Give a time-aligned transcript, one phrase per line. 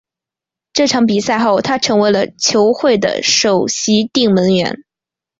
[0.73, 4.83] 这场比赛后他成为了球会的首席定门员。